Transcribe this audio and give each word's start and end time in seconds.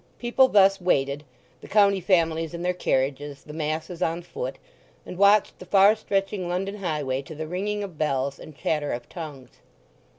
People 0.17 0.47
thus 0.47 0.81
waited—the 0.81 1.67
county 1.67 2.01
families 2.01 2.55
in 2.55 2.63
their 2.63 2.73
carriages, 2.73 3.43
the 3.43 3.53
masses 3.53 4.01
on 4.01 4.23
foot—and 4.23 5.15
watched 5.15 5.59
the 5.59 5.65
far 5.67 5.95
stretching 5.95 6.49
London 6.49 6.77
highway 6.77 7.21
to 7.21 7.35
the 7.35 7.45
ringing 7.45 7.83
of 7.83 7.99
bells 7.99 8.39
and 8.39 8.57
chatter 8.57 8.93
of 8.93 9.07
tongues. 9.07 9.59